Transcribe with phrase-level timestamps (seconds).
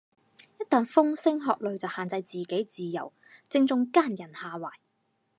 [0.59, 3.13] 一但風聲鶴唳就限制自己自由，
[3.47, 4.71] 正中奸人下懷